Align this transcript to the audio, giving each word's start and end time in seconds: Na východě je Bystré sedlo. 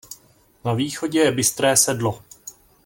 Na 0.65 0.73
východě 0.73 1.19
je 1.19 1.31
Bystré 1.31 1.77
sedlo. 1.77 2.23